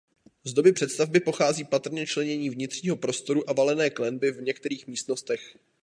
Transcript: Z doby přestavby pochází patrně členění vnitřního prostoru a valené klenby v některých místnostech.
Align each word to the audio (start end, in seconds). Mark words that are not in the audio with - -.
Z 0.43 0.53
doby 0.53 0.71
přestavby 0.73 1.19
pochází 1.19 1.63
patrně 1.63 2.07
členění 2.07 2.49
vnitřního 2.49 2.95
prostoru 2.95 3.49
a 3.49 3.53
valené 3.53 3.89
klenby 3.89 4.31
v 4.31 4.41
některých 4.41 4.87
místnostech. 4.87 5.55